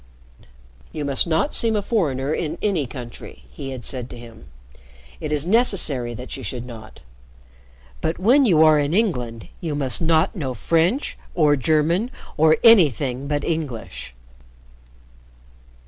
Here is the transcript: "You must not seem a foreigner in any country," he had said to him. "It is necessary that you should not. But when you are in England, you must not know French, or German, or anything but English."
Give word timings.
"You 0.91 1.05
must 1.05 1.27
not 1.27 1.53
seem 1.53 1.75
a 1.75 1.83
foreigner 1.83 2.33
in 2.33 2.57
any 2.63 2.87
country," 2.87 3.43
he 3.51 3.69
had 3.69 3.83
said 3.85 4.09
to 4.09 4.17
him. 4.17 4.47
"It 5.19 5.31
is 5.31 5.45
necessary 5.45 6.15
that 6.15 6.35
you 6.35 6.41
should 6.41 6.65
not. 6.65 7.01
But 8.01 8.17
when 8.17 8.43
you 8.47 8.63
are 8.63 8.79
in 8.79 8.95
England, 8.95 9.49
you 9.59 9.75
must 9.75 10.01
not 10.01 10.35
know 10.35 10.55
French, 10.55 11.19
or 11.35 11.55
German, 11.55 12.09
or 12.35 12.57
anything 12.63 13.27
but 13.27 13.43
English." 13.43 14.15